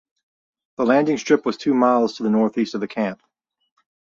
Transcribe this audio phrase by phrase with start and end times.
[0.77, 3.21] The landing strip was two miles to the northeast of the camp.